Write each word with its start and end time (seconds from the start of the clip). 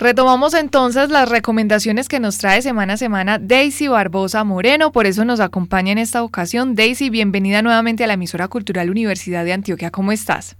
Retomamos 0.00 0.54
entonces 0.54 1.10
las 1.10 1.28
recomendaciones 1.28 2.08
que 2.08 2.20
nos 2.20 2.38
trae 2.38 2.62
semana 2.62 2.94
a 2.94 2.96
semana 2.96 3.38
Daisy 3.38 3.86
Barbosa 3.86 4.44
Moreno, 4.44 4.92
por 4.92 5.04
eso 5.04 5.26
nos 5.26 5.40
acompaña 5.40 5.92
en 5.92 5.98
esta 5.98 6.22
ocasión. 6.22 6.74
Daisy, 6.74 7.10
bienvenida 7.10 7.60
nuevamente 7.60 8.04
a 8.04 8.06
la 8.06 8.14
emisora 8.14 8.48
cultural 8.48 8.88
Universidad 8.88 9.44
de 9.44 9.52
Antioquia. 9.52 9.90
¿Cómo 9.90 10.10
estás? 10.10 10.56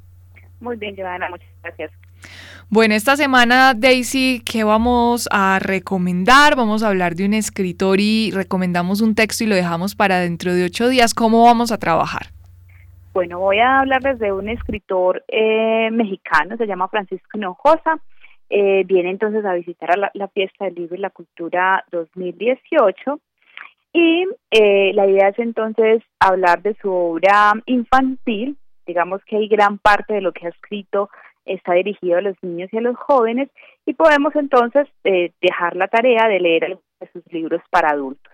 Muy 0.61 0.77
bien, 0.77 0.95
Joana, 0.95 1.31
muchas 1.31 1.49
gracias. 1.63 1.91
Bueno, 2.69 2.95
esta 2.95 3.17
semana, 3.17 3.73
Daisy, 3.73 4.43
¿qué 4.45 4.63
vamos 4.63 5.27
a 5.33 5.59
recomendar? 5.59 6.55
Vamos 6.55 6.83
a 6.83 6.89
hablar 6.89 7.15
de 7.15 7.25
un 7.25 7.33
escritor 7.33 7.99
y 7.99 8.33
recomendamos 8.33 9.01
un 9.01 9.15
texto 9.15 9.45
y 9.45 9.47
lo 9.47 9.55
dejamos 9.55 9.95
para 9.95 10.19
dentro 10.19 10.53
de 10.53 10.65
ocho 10.65 10.91
días. 10.91 11.15
¿Cómo 11.15 11.45
vamos 11.45 11.73
a 11.73 11.79
trabajar? 11.79 12.27
Bueno, 13.15 13.39
voy 13.39 13.59
a 13.59 13.81
hablarles 13.81 14.19
de 14.19 14.33
un 14.33 14.51
escritor 14.51 15.25
eh, 15.29 15.89
mexicano, 15.91 16.59
se 16.59 16.67
llama 16.67 16.89
Francisco 16.89 17.39
Hinojosa 17.39 17.99
eh, 18.51 18.85
viene 18.85 19.11
entonces 19.11 19.45
a 19.45 19.55
visitar 19.55 19.91
a 19.93 20.11
la, 20.13 20.29
Fiesta 20.29 20.67
del 20.67 20.75
Libro 20.75 20.97
y 20.97 20.99
la 20.99 21.11
Cultura 21.11 21.85
2018 21.91 23.21
y 23.93 24.27
eh, 24.51 24.93
la 24.95 25.07
idea 25.07 25.29
es 25.29 25.39
entonces 25.39 26.03
hablar 26.21 26.63
de 26.63 26.77
su 26.83 26.93
obra 26.93 27.53
infantil, 27.67 28.57
digamos 28.87 29.25
que 29.25 29.37
hay 29.37 29.49
gran 29.49 29.79
parte 29.79 30.15
de 30.15 30.21
lo 30.21 30.33
que 30.33 30.47
ha 30.47 30.51
escrito 30.51 31.11
está 31.45 31.73
dirigido 31.73 32.19
a 32.19 32.23
los 32.23 32.37
niños 32.43 32.71
y 32.73 32.79
a 32.79 32.83
los 32.83 32.97
jóvenes 32.97 33.49
y 33.87 33.95
podemos 33.95 34.35
entonces 34.37 34.87
eh, 35.05 35.33
dejar 35.41 35.77
la 35.77 35.89
tarea 35.89 36.29
de 36.29 36.41
leer 36.41 36.79
sus 37.13 37.23
libros 37.33 37.63
para 37.71 37.91
adultos. 37.91 38.30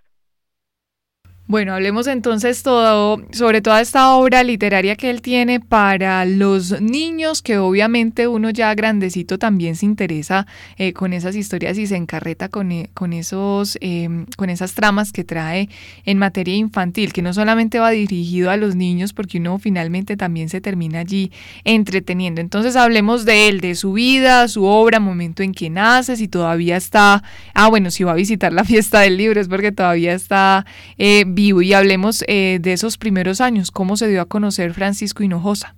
Bueno, 1.49 1.75
hablemos 1.75 2.09
entonces 2.09 2.65
todo 2.65 3.23
sobre 3.31 3.63
toda 3.63 3.81
esta 3.81 4.17
obra 4.17 4.43
literaria 4.43 4.97
que 4.97 5.11
él 5.11 5.23
tiene 5.23 5.61
para 5.61 6.25
los 6.25 6.81
niños, 6.81 7.41
que 7.41 7.59
obviamente 7.59 8.27
uno 8.27 8.51
ya 8.51 8.75
grandecito 8.75 9.39
también 9.39 9.77
se 9.77 9.87
interesa 9.87 10.49
eh, 10.77 10.93
con 10.93 11.13
esas 11.13 11.37
historias 11.37 11.79
y 11.79 11.87
se 11.87 11.95
encarreta 11.95 12.49
con, 12.49 12.73
eh, 12.73 12.91
con, 12.95 13.13
esos, 13.13 13.79
em, 13.81 14.27
con 14.37 14.51
esas 14.51 14.75
tramas 14.75 15.13
que 15.13 15.23
trae 15.23 15.69
en 16.05 16.19
materia 16.19 16.57
infantil, 16.57 17.13
que 17.13 17.23
no 17.23 17.33
solamente 17.33 17.79
va 17.79 17.91
dirigido 17.91 18.51
a 18.51 18.57
los 18.57 18.75
niños, 18.75 19.13
porque 19.13 19.39
uno 19.39 19.61
finalmente 19.61 20.17
también 20.17 20.49
se 20.49 20.61
termina 20.61 20.99
allí 20.99 21.31
entreteniendo. 21.63 22.41
Entonces 22.41 22.75
hablemos 22.75 23.25
de 23.25 23.47
él, 23.47 23.61
de 23.61 23.77
su 23.77 23.93
vida, 23.93 24.49
su 24.49 24.65
obra, 24.65 24.99
momento 24.99 25.45
en 25.45 25.53
que 25.53 25.71
nace, 25.71 26.17
si 26.17 26.27
todavía 26.27 26.77
está, 26.77 27.23
ah 27.55 27.69
bueno, 27.69 27.93
si 27.93 28.03
va 28.03 28.13
a 28.13 28.17
visitar 28.17 28.53
la 28.53 28.65
fiesta 28.65 28.99
del 28.99 29.17
libro 29.17 29.41
es 29.41 29.47
porque 29.47 29.71
todavía 29.71 30.13
está 30.13 30.67
eh, 30.99 31.25
vivo 31.37 31.61
y 31.63 31.75
hablemos 31.75 32.25
eh, 32.27 32.59
de 32.61 32.73
esos 32.73 32.97
primeros 32.99 33.41
años, 33.41 33.71
cómo 33.71 33.97
se 33.97 34.09
dio 34.09 34.23
a 34.23 34.25
conocer 34.25 34.73
Francisco 34.73 35.23
Hinojosa. 35.23 35.77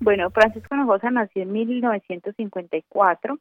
Bueno, 0.00 0.30
Francisco 0.30 0.74
Hinojosa 0.74 1.10
nació 1.10 1.42
en 1.42 1.52
1954, 1.52 3.38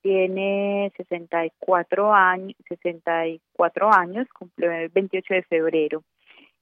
tiene 0.00 0.92
64 0.96 2.14
años, 2.14 2.54
64 2.68 3.92
años, 3.92 4.26
cumplió 4.32 4.70
el 4.70 4.88
28 4.88 5.34
de 5.34 5.42
febrero. 5.42 6.02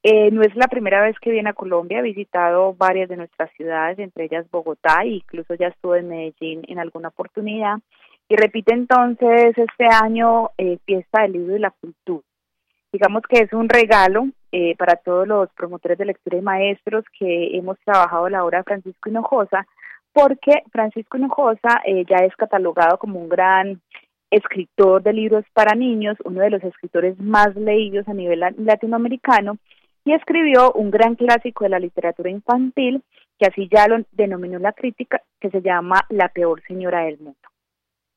Eh, 0.02 0.30
no 0.30 0.42
es 0.42 0.54
la 0.56 0.68
primera 0.68 1.02
vez 1.02 1.16
que 1.20 1.30
viene 1.30 1.50
a 1.50 1.54
Colombia, 1.54 1.98
ha 1.98 2.02
visitado 2.02 2.74
varias 2.74 3.08
de 3.08 3.16
nuestras 3.16 3.50
ciudades, 3.52 3.98
entre 3.98 4.24
ellas 4.24 4.50
Bogotá, 4.50 5.02
e 5.02 5.08
incluso 5.08 5.54
ya 5.54 5.68
estuvo 5.68 5.96
en 5.96 6.08
Medellín 6.08 6.62
en 6.68 6.78
alguna 6.78 7.08
oportunidad. 7.08 7.76
Y 8.28 8.36
repite 8.36 8.72
entonces 8.72 9.56
este 9.56 9.86
año 9.86 10.50
eh, 10.56 10.78
Fiesta 10.86 11.22
del 11.22 11.32
Libro 11.32 11.56
y 11.56 11.60
la 11.60 11.70
Cultura 11.70 12.24
digamos 12.94 13.22
que 13.28 13.42
es 13.42 13.52
un 13.52 13.68
regalo 13.68 14.28
eh, 14.52 14.76
para 14.76 14.94
todos 14.94 15.26
los 15.26 15.48
promotores 15.54 15.98
de 15.98 16.04
lectura 16.04 16.38
y 16.38 16.42
maestros 16.42 17.04
que 17.18 17.56
hemos 17.58 17.76
trabajado 17.80 18.28
la 18.28 18.44
obra 18.44 18.58
de 18.58 18.64
Francisco 18.64 19.10
Hinojosa, 19.10 19.66
porque 20.12 20.62
Francisco 20.70 21.16
Hinojosa 21.16 21.82
eh, 21.84 22.04
ya 22.08 22.24
es 22.24 22.36
catalogado 22.36 22.96
como 22.98 23.18
un 23.18 23.28
gran 23.28 23.80
escritor 24.30 25.02
de 25.02 25.12
libros 25.12 25.44
para 25.54 25.74
niños, 25.74 26.16
uno 26.24 26.40
de 26.40 26.50
los 26.50 26.62
escritores 26.62 27.18
más 27.18 27.56
leídos 27.56 28.06
a 28.06 28.14
nivel 28.14 28.44
latinoamericano, 28.58 29.58
y 30.04 30.12
escribió 30.12 30.70
un 30.74 30.92
gran 30.92 31.16
clásico 31.16 31.64
de 31.64 31.70
la 31.70 31.80
literatura 31.80 32.30
infantil, 32.30 33.02
que 33.40 33.46
así 33.46 33.68
ya 33.68 33.88
lo 33.88 34.04
denominó 34.12 34.60
la 34.60 34.72
crítica, 34.72 35.20
que 35.40 35.50
se 35.50 35.62
llama 35.62 36.06
La 36.10 36.28
peor 36.28 36.62
señora 36.68 37.00
del 37.00 37.18
mundo. 37.18 37.53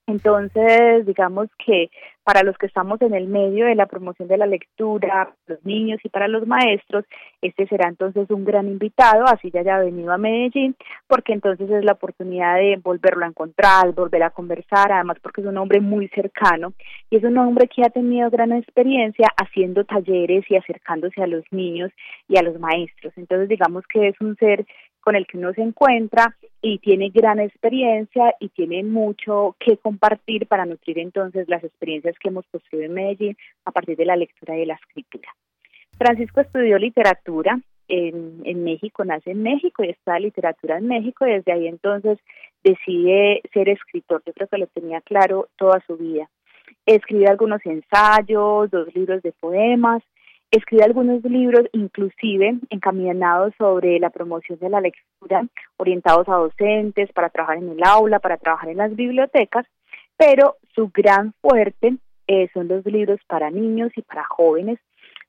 Entonces, 0.07 1.05
digamos 1.05 1.49
que 1.65 1.89
para 2.23 2.43
los 2.43 2.57
que 2.57 2.65
estamos 2.65 3.01
en 3.01 3.13
el 3.13 3.27
medio 3.27 3.65
de 3.65 3.75
la 3.75 3.87
promoción 3.87 4.29
de 4.29 4.37
la 4.37 4.45
lectura, 4.45 5.33
los 5.47 5.65
niños 5.65 5.99
y 6.01 6.07
para 6.09 6.29
los 6.29 6.47
maestros, 6.47 7.03
este 7.41 7.67
será 7.67 7.89
entonces 7.89 8.29
un 8.29 8.45
gran 8.45 8.67
invitado, 8.67 9.25
así 9.25 9.51
ya 9.51 9.59
haya 9.59 9.79
venido 9.79 10.13
a 10.13 10.17
Medellín, 10.17 10.77
porque 11.07 11.33
entonces 11.33 11.69
es 11.69 11.83
la 11.83 11.93
oportunidad 11.93 12.55
de 12.55 12.77
volverlo 12.81 13.25
a 13.25 13.29
encontrar, 13.29 13.93
volver 13.93 14.23
a 14.23 14.29
conversar, 14.29 14.93
además 14.93 15.17
porque 15.21 15.41
es 15.41 15.47
un 15.47 15.57
hombre 15.57 15.81
muy 15.81 16.07
cercano 16.09 16.71
y 17.09 17.17
es 17.17 17.23
un 17.25 17.37
hombre 17.37 17.67
que 17.67 17.83
ha 17.83 17.89
tenido 17.89 18.29
gran 18.29 18.53
experiencia 18.53 19.27
haciendo 19.35 19.83
talleres 19.83 20.45
y 20.49 20.55
acercándose 20.55 21.21
a 21.21 21.27
los 21.27 21.43
niños 21.51 21.91
y 22.29 22.37
a 22.37 22.43
los 22.43 22.57
maestros. 22.59 23.11
Entonces, 23.17 23.49
digamos 23.49 23.85
que 23.87 24.07
es 24.07 24.21
un 24.21 24.37
ser 24.37 24.65
con 25.07 25.15
el 25.15 25.25
que 25.25 25.37
uno 25.37 25.53
se 25.53 25.61
encuentra 25.61 26.35
y 26.61 26.79
tiene 26.79 27.11
gran 27.11 27.39
experiencia 27.39 28.35
y 28.41 28.49
tiene 28.49 28.83
mucho 28.83 29.55
que 29.57 29.77
compartir 29.77 30.47
para 30.47 30.65
nutrir 30.65 30.99
entonces 30.99 31.47
las 31.47 31.63
experiencias 31.63 32.19
que 32.19 32.27
hemos 32.27 32.45
construido 32.47 32.87
en 32.87 32.93
Medellín 32.93 33.37
a 33.63 33.71
partir 33.71 33.95
de 33.95 34.03
la 34.03 34.17
lectura 34.17 34.57
y 34.57 34.59
de 34.59 34.65
la 34.65 34.73
escritura. 34.73 35.33
Francisco 35.97 36.41
estudió 36.41 36.77
literatura 36.77 37.57
en, 37.87 38.63
México, 38.65 39.05
nace 39.05 39.31
en 39.31 39.43
México 39.43 39.81
y 39.81 39.91
está 39.91 40.19
literatura 40.19 40.77
en 40.77 40.87
México 40.89 41.25
y 41.25 41.35
desde 41.35 41.53
ahí 41.53 41.67
entonces 41.67 42.19
decide 42.61 43.43
ser 43.53 43.69
escritor. 43.69 44.21
Yo 44.25 44.33
creo 44.33 44.49
que 44.49 44.57
lo 44.57 44.67
tenía 44.67 44.99
claro 44.99 45.47
toda 45.55 45.81
su 45.87 45.95
vida. 45.95 46.29
Escribe 46.85 47.27
algunos 47.27 47.65
ensayos, 47.65 48.69
dos 48.71 48.93
libros 48.93 49.23
de 49.23 49.31
poemas 49.31 50.03
Escribe 50.49 50.85
algunos 50.85 51.21
libros, 51.25 51.65
inclusive 51.73 52.57
encaminados 52.69 53.53
sobre 53.57 53.99
la 53.99 54.09
promoción 54.09 54.57
de 54.59 54.69
la 54.69 54.79
lectura, 54.79 55.45
orientados 55.75 56.29
a 56.29 56.35
docentes, 56.35 57.11
para 57.11 57.29
trabajar 57.29 57.57
en 57.57 57.69
el 57.69 57.83
aula, 57.83 58.19
para 58.19 58.37
trabajar 58.37 58.69
en 58.69 58.77
las 58.77 58.95
bibliotecas, 58.95 59.65
pero 60.15 60.55
su 60.73 60.89
gran 60.93 61.33
fuerte 61.41 61.97
eh, 62.27 62.49
son 62.53 62.69
los 62.69 62.85
libros 62.85 63.19
para 63.27 63.51
niños 63.51 63.91
y 63.97 64.01
para 64.03 64.23
jóvenes. 64.23 64.79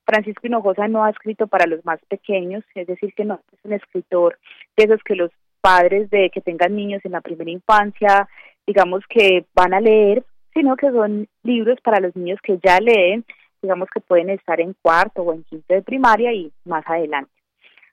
Francisco 0.07 0.47
Hinojosa 0.47 0.87
no 0.87 1.03
ha 1.05 1.11
escrito 1.11 1.49
para 1.49 1.67
los 1.67 1.85
más 1.85 2.01
pequeños, 2.09 2.65
es 2.77 2.87
decir, 2.87 3.13
que 3.15 3.25
no 3.25 3.41
es 3.53 3.59
un 3.65 3.73
escritor 3.73 4.39
de 4.77 4.85
esos 4.85 5.03
que 5.03 5.17
los 5.17 5.33
padres 5.61 6.09
de 6.11 6.31
que 6.31 6.41
tengan 6.41 6.77
niños 6.77 7.05
en 7.05 7.13
la 7.13 7.21
primera 7.21 7.51
infancia, 7.51 8.29
digamos 8.67 9.03
que 9.09 9.45
van 9.53 9.75
a 9.75 9.81
leer, 9.81 10.25
sino 10.55 10.77
que 10.77 10.91
son 10.91 11.27
libros 11.43 11.79
para 11.83 12.01
los 12.01 12.15
niños 12.15 12.39
que 12.41 12.59
ya 12.63 12.79
leen 12.79 13.25
digamos 13.63 13.89
que 13.93 14.01
pueden 14.01 14.31
estar 14.31 14.61
en 14.61 14.75
cuarto 14.83 15.23
o 15.23 15.33
en 15.33 15.45
quinto 15.45 15.75
de 15.75 15.83
primaria 15.83 16.33
y 16.33 16.53
más 16.65 16.85
adelante. 16.87 17.31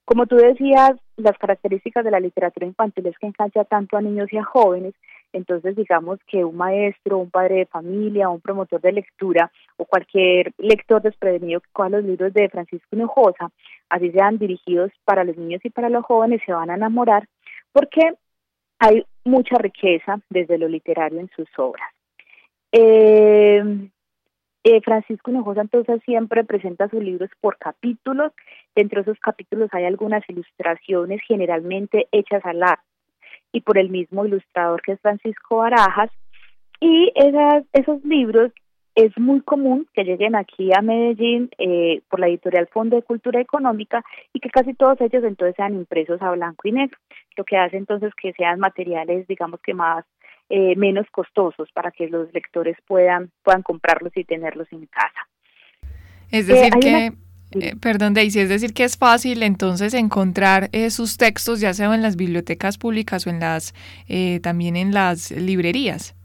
Como 0.06 0.28
tú 0.28 0.36
decías, 0.36 0.92
las 1.18 1.36
características 1.40 2.06
de 2.06 2.12
la 2.12 2.20
literatura 2.20 2.68
infantil 2.68 3.08
es 3.08 3.18
que 3.18 3.26
engancha 3.26 3.64
tanto 3.64 3.98
a 3.98 4.02
niños 4.02 4.31
y 4.31 4.38
a 4.38 4.44
jóvenes, 4.44 4.94
entonces 5.34 5.76
digamos 5.76 6.20
que 6.28 6.46
un 6.46 6.56
maestro, 6.56 7.18
un 7.18 7.31
padre 7.31 7.56
de 7.56 7.66
familia, 7.66 8.30
un 8.30 8.40
promotor 8.40 8.80
de 8.81 8.92
lectura 8.92 9.52
o 9.78 9.86
cualquier 9.86 10.53
lector 10.59 11.02
desprevenido 11.02 11.59
que 11.59 11.70
coja 11.74 11.90
los 11.90 12.03
libros 12.03 12.34
de 12.34 12.50
Francisco 12.50 12.88
Hinojosa, 12.92 13.50
así 13.90 14.12
sean 14.12 14.38
dirigidos 14.38 14.92
para 15.06 15.24
los 15.24 15.36
niños 15.38 15.62
y 15.66 15.72
para 15.72 15.90
los 15.90 16.06
jóvenes, 16.06 16.42
se 16.46 16.53
van 16.53 16.70
a 16.70 16.76
enamorar 16.76 17.28
porque 17.72 18.14
hay 18.80 19.06
mucha 19.24 19.58
riqueza 19.58 20.20
desde 20.30 20.59
lo 20.59 20.68
literario 20.68 21.20
en 21.20 21.30
sus 21.36 21.47
obras. 21.58 21.90
Eh, 22.72 23.90
eh, 24.68 24.81
Francisco 24.81 25.30
Hinojosa 25.30 25.62
entonces 25.62 26.02
siempre 26.06 26.44
presenta 26.44 26.90
sus 26.90 27.03
libros 27.03 27.30
por 27.40 27.56
capítulos. 27.59 28.31
Dentro 28.76 29.03
de 29.03 29.12
esos 29.12 29.22
capítulos 29.22 29.70
hay 29.74 29.86
algunas 29.86 30.28
ilustraciones 30.28 31.22
generalmente 31.28 32.08
hechas 32.12 32.44
al 32.44 32.64
arte 32.64 32.84
y 33.52 33.62
por 33.62 33.78
el 33.78 33.92
mismo 33.92 34.26
ilustrador 34.26 34.81
que 34.81 34.94
es 34.94 35.02
Francisco 35.02 35.58
Barajas. 35.58 36.09
Y 36.80 37.12
esas, 37.14 37.64
esos 37.74 38.03
libros 38.03 38.52
es 38.96 39.16
muy 39.20 39.41
común 39.41 39.88
que 39.94 40.03
lleguen 40.03 40.35
aquí 40.35 40.72
a 40.76 40.82
Medellín 40.82 41.52
eh, 41.59 42.02
por 42.09 42.20
la 42.20 42.28
editorial 42.28 42.68
Fondo 42.68 42.96
de 42.96 43.03
Cultura 43.03 43.40
Económica 43.40 44.03
y 44.34 44.40
que 44.40 44.50
casi 44.50 44.73
todos 44.73 45.00
ellos 45.00 45.23
entonces 45.23 45.56
sean 45.58 45.76
impresos 45.76 46.20
a 46.23 46.32
blanco 46.32 46.68
y 46.68 46.72
negro, 46.72 46.97
lo 47.38 47.44
que 47.44 47.58
hace 47.58 47.78
entonces 47.78 48.14
que 48.20 48.34
sean 48.34 48.59
materiales, 48.59 49.28
digamos 49.28 49.59
que 49.61 49.76
más 49.76 50.06
eh, 50.50 50.76
menos 50.76 51.08
costosos 51.12 51.70
para 51.74 51.92
que 51.92 52.08
los 52.08 52.32
lectores 52.34 52.78
puedan, 52.86 53.32
puedan 53.44 53.64
comprarlos 53.64 54.12
y 54.16 54.24
tenerlos 54.24 54.68
en 54.72 54.86
casa. 54.86 55.28
Es 56.32 56.47
decir, 56.47 56.74
eh, 56.76 56.80
que... 56.80 57.14
Eh, 57.59 57.74
perdón, 57.82 58.14
Daisy, 58.14 58.42
es 58.42 58.50
decir 58.50 58.74
que 58.74 58.84
es 58.84 58.97
fácil 58.97 59.42
entonces 59.44 59.94
encontrar 59.94 60.70
sus 60.90 61.18
textos, 61.18 61.62
ya 61.62 61.74
sea 61.74 61.94
en 61.94 62.02
las 62.02 62.16
bibliotecas 62.16 62.78
públicas 62.78 63.26
o 63.26 63.30
en 63.30 63.40
las 63.40 63.74
también 64.42 64.76
en 64.76 64.94
las 64.94 65.32
librerías. 65.32 66.16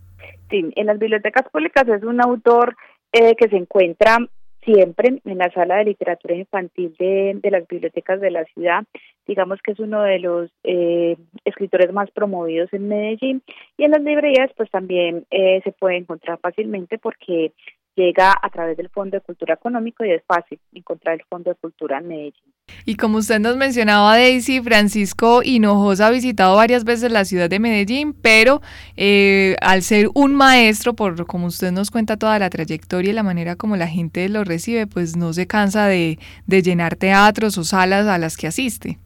Sí, 0.49 0.71
en 0.75 0.87
las 0.87 0.99
bibliotecas 0.99 1.49
públicas 1.51 1.87
es 1.89 2.03
un 2.03 2.21
autor 2.21 2.77
que 3.13 3.49
se 3.49 3.57
encuentra 3.57 4.19
siempre 4.65 5.21
en 5.25 5.39
la 5.39 5.51
sala 5.53 5.77
de 5.77 5.85
literatura 5.85 6.35
infantil 6.35 6.95
de, 6.99 7.51
las 7.51 7.67
bibliotecas 7.67 8.21
de 8.21 8.31
la 8.31 8.45
ciudad. 8.47 8.85
Digamos 9.27 9.61
que 9.62 9.73
es 9.73 9.79
uno 9.81 10.03
de 10.03 10.19
los 10.19 10.51
eh, 10.65 11.17
escritores 11.45 11.93
más 11.93 12.11
promovidos 12.11 12.73
en 12.73 12.89
Medellín 12.89 13.43
y 13.77 13.85
en 13.85 13.93
las 13.93 14.03
librerías 14.03 14.51
pues 14.57 14.71
también 14.71 15.27
eh, 15.31 15.61
se 15.62 15.73
puede 15.73 15.97
encontrar 15.97 16.39
fácilmente 16.41 16.99
porque 16.99 17.53
llega 18.00 18.35
a 18.41 18.49
través 18.50 18.76
del 18.76 18.88
Fondo 18.88 19.17
de 19.17 19.20
Cultura 19.20 19.55
Económico 19.55 20.05
y 20.05 20.11
es 20.11 20.23
fácil 20.26 20.58
encontrar 20.73 21.14
el 21.17 21.23
Fondo 21.29 21.50
de 21.50 21.56
Cultura 21.56 21.99
en 21.99 22.08
Medellín. 22.08 22.52
Y 22.87 22.97
como 22.97 23.19
usted 23.19 23.41
nos 23.41 23.56
mencionaba, 23.56 24.17
Daisy, 24.17 24.61
Francisco 24.61 25.43
Hinojosa 25.44 26.06
ha 26.06 26.11
visitado 26.11 26.56
varias 26.56 26.85
veces 26.85 27.12
la 27.12 27.25
ciudad 27.25 27.50
de 27.50 27.58
Medellín, 27.58 28.14
pero 28.14 28.61
eh, 28.97 29.56
al 29.61 29.82
ser 29.82 30.08
un 30.14 30.35
maestro, 30.35 30.94
por 30.94 31.26
como 31.26 31.47
usted 31.47 31.73
nos 31.73 31.91
cuenta 31.91 32.17
toda 32.17 32.38
la 32.38 32.49
trayectoria 32.49 33.11
y 33.11 33.14
la 33.14 33.23
manera 33.23 33.56
como 33.56 33.76
la 33.76 33.87
gente 33.87 34.29
lo 34.29 34.44
recibe, 34.44 34.87
pues 34.87 35.17
no 35.17 35.32
se 35.32 35.47
cansa 35.47 35.87
de, 35.87 36.19
de 36.47 36.62
llenar 36.62 36.97
teatros 36.97 37.58
o 37.58 37.64
salas 37.64 38.06
a 38.06 38.19
las 38.19 38.37
que 38.37 38.47
asiste. 38.47 38.99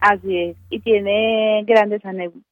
Así 0.00 0.36
es, 0.36 0.56
y 0.70 0.80
tiene 0.80 1.64
grandes 1.66 2.02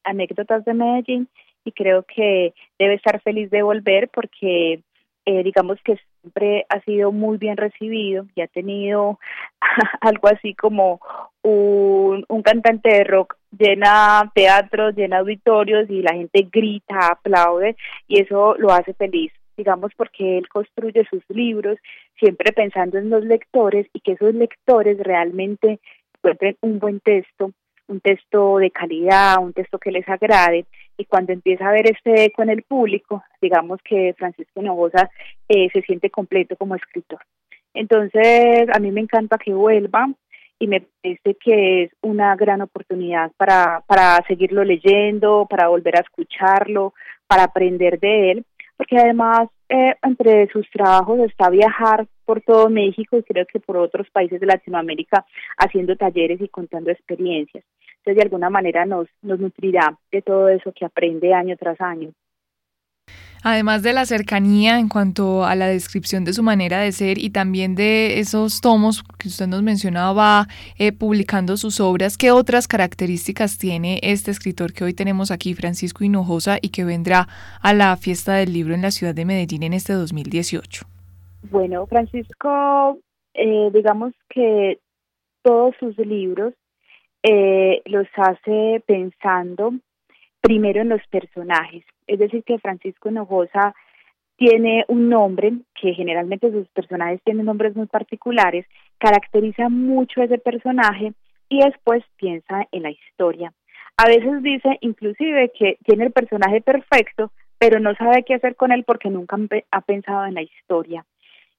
anécdotas 0.03 0.65
de 0.65 0.73
Medellín 0.73 1.27
y 1.63 1.71
creo 1.71 2.03
que 2.03 2.53
debe 2.77 2.95
estar 2.95 3.21
feliz 3.21 3.49
de 3.49 3.63
volver 3.63 4.09
porque 4.09 4.81
eh, 5.25 5.43
digamos 5.43 5.79
que 5.83 5.97
siempre 6.21 6.65
ha 6.69 6.79
sido 6.81 7.11
muy 7.11 7.37
bien 7.37 7.57
recibido 7.57 8.25
y 8.35 8.41
ha 8.41 8.47
tenido 8.47 9.19
algo 10.01 10.27
así 10.27 10.53
como 10.53 10.99
un, 11.41 12.25
un 12.27 12.41
cantante 12.41 12.89
de 12.89 13.03
rock 13.03 13.35
llena 13.57 14.31
teatros, 14.33 14.95
llena 14.95 15.19
auditorios 15.19 15.89
y 15.89 16.01
la 16.01 16.13
gente 16.13 16.47
grita, 16.51 17.07
aplaude 17.11 17.75
y 18.07 18.21
eso 18.21 18.55
lo 18.57 18.71
hace 18.71 18.93
feliz 18.93 19.31
digamos 19.57 19.91
porque 19.95 20.37
él 20.37 20.47
construye 20.49 21.05
sus 21.09 21.23
libros 21.29 21.77
siempre 22.19 22.51
pensando 22.51 22.97
en 22.97 23.09
los 23.09 23.23
lectores 23.23 23.87
y 23.93 24.01
que 24.01 24.13
esos 24.13 24.33
lectores 24.33 24.97
realmente 24.99 25.79
encuentren 26.17 26.57
un 26.61 26.79
buen 26.79 26.99
texto, 26.99 27.51
un 27.87 27.99
texto 28.01 28.57
de 28.57 28.71
calidad, 28.71 29.37
un 29.39 29.53
texto 29.53 29.77
que 29.79 29.91
les 29.91 30.07
agrade 30.09 30.65
y 30.97 31.05
cuando 31.05 31.33
empieza 31.33 31.67
a 31.67 31.71
ver 31.71 31.87
este 31.89 32.25
eco 32.25 32.43
en 32.43 32.49
el 32.49 32.63
público, 32.63 33.23
digamos 33.41 33.79
que 33.83 34.13
Francisco 34.17 34.61
Novosa 34.61 35.09
eh, 35.49 35.69
se 35.71 35.81
siente 35.81 36.09
completo 36.09 36.55
como 36.55 36.75
escritor. 36.75 37.19
Entonces, 37.73 38.67
a 38.73 38.79
mí 38.79 38.91
me 38.91 39.01
encanta 39.01 39.37
que 39.37 39.53
vuelva 39.53 40.07
y 40.59 40.67
me 40.67 40.81
parece 40.81 41.35
que 41.35 41.83
es 41.83 41.91
una 42.01 42.35
gran 42.35 42.61
oportunidad 42.61 43.31
para, 43.37 43.83
para 43.87 44.23
seguirlo 44.27 44.63
leyendo, 44.63 45.45
para 45.49 45.67
volver 45.67 45.97
a 45.97 46.01
escucharlo, 46.01 46.93
para 47.27 47.43
aprender 47.43 47.99
de 47.99 48.31
él, 48.31 48.45
porque 48.77 48.97
además 48.97 49.49
eh, 49.69 49.95
entre 50.03 50.47
sus 50.47 50.69
trabajos 50.69 51.19
está 51.19 51.49
viajar 51.49 52.07
por 52.23 52.41
todo 52.41 52.69
México 52.69 53.17
y 53.17 53.23
creo 53.23 53.45
que 53.45 53.59
por 53.59 53.77
otros 53.77 54.09
países 54.11 54.39
de 54.39 54.45
Latinoamérica 54.45 55.25
haciendo 55.57 55.95
talleres 55.95 56.39
y 56.41 56.47
contando 56.47 56.91
experiencias. 56.91 57.63
Entonces, 58.05 58.17
de 58.17 58.23
alguna 58.23 58.51
manera 58.51 58.85
nos, 58.85 59.07
nos 59.23 59.39
nutrirá 59.39 59.97
de 60.11 60.21
todo 60.21 60.47
eso 60.49 60.71
que 60.73 60.85
aprende 60.85 61.33
año 61.33 61.55
tras 61.57 61.81
año. 61.81 62.11
Además 63.43 63.81
de 63.81 63.93
la 63.93 64.05
cercanía 64.05 64.79
en 64.79 64.89
cuanto 64.89 65.43
a 65.43 65.55
la 65.55 65.67
descripción 65.67 66.23
de 66.23 66.33
su 66.33 66.43
manera 66.43 66.79
de 66.79 66.91
ser 66.91 67.17
y 67.17 67.31
también 67.31 67.73
de 67.73 68.19
esos 68.19 68.61
tomos 68.61 69.03
que 69.19 69.27
usted 69.27 69.47
nos 69.47 69.63
mencionaba, 69.63 70.45
eh, 70.77 70.91
publicando 70.91 71.57
sus 71.57 71.79
obras, 71.79 72.17
¿qué 72.17 72.29
otras 72.29 72.67
características 72.67 73.57
tiene 73.57 73.99
este 74.03 74.29
escritor 74.29 74.71
que 74.73 74.83
hoy 74.83 74.93
tenemos 74.93 75.31
aquí, 75.31 75.55
Francisco 75.55 76.03
Hinojosa, 76.03 76.57
y 76.61 76.69
que 76.69 76.85
vendrá 76.85 77.27
a 77.61 77.73
la 77.73 77.95
fiesta 77.97 78.33
del 78.35 78.53
libro 78.53 78.75
en 78.75 78.83
la 78.83 78.91
ciudad 78.91 79.15
de 79.15 79.25
Medellín 79.25 79.63
en 79.63 79.73
este 79.73 79.93
2018? 79.93 80.85
Bueno, 81.49 81.87
Francisco, 81.87 82.99
eh, 83.33 83.69
digamos 83.73 84.13
que 84.29 84.79
todos 85.43 85.75
sus 85.79 85.97
libros 85.97 86.53
eh, 87.27 87.81
los 87.85 88.05
hace 88.17 88.83
pensando 88.85 89.73
primero 90.41 90.81
en 90.81 90.89
los 90.89 91.01
personajes. 91.09 91.83
Es 92.05 92.19
decir, 92.19 92.43
que 92.43 92.59
Francisco 92.59 93.09
Hinojosa 93.09 93.73
tiene 94.37 94.85
un 94.89 95.09
nombre, 95.09 95.53
que 95.79 95.93
generalmente 95.93 96.51
sus 96.51 96.67
personajes 96.67 97.19
tienen 97.23 97.47
nombres 97.47 97.75
muy 97.75 97.87
particulares, 97.87 98.67
caracteriza 98.99 99.69
mucho 99.69 100.21
ese 100.21 100.37
personaje 100.37 101.13
y 101.49 101.63
después 101.63 102.03
piensa 102.17 102.67
en 102.71 102.83
la 102.83 102.91
historia. 102.91 103.53
A 103.97 104.07
veces 104.07 104.43
dice 104.43 104.77
inclusive 104.81 105.51
que 105.57 105.77
tiene 105.83 106.05
el 106.05 106.11
personaje 106.11 106.61
perfecto, 106.61 107.31
pero 107.57 107.79
no 107.79 107.95
sabe 107.95 108.23
qué 108.23 108.35
hacer 108.35 108.55
con 108.55 108.71
él 108.71 108.83
porque 108.83 109.09
nunca 109.09 109.37
ha 109.71 109.81
pensado 109.81 110.25
en 110.25 110.35
la 110.35 110.43
historia. 110.43 111.05